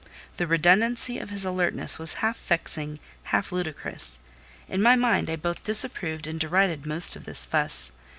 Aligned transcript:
The 0.37 0.47
redundancy 0.47 1.19
of 1.19 1.29
his 1.29 1.45
alertness 1.45 1.99
was 1.99 2.15
half 2.25 2.39
vexing, 2.47 2.97
half 3.25 3.51
ludicrous: 3.51 4.17
in 4.67 4.81
my 4.81 4.95
mind 4.95 5.29
I 5.29 5.35
both 5.35 5.61
disapproved 5.61 6.25
and 6.25 6.39
derided 6.39 6.87
most 6.87 7.15
of 7.15 7.25
this 7.25 7.45
fuss. 7.45 7.91